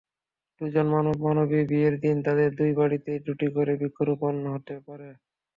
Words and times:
দুজন 0.61 0.87
মানব-মানবী 0.89 1.59
বিয়ের 1.69 1.95
দিন 2.03 2.17
তাদের 2.27 2.49
দুই 2.59 2.71
বাড়িতে 2.79 3.11
দুটি 3.27 3.47
করে 3.55 3.73
বৃক্ষরোপণ 3.81 4.33
হতে 4.53 4.75
পারে। 4.87 5.09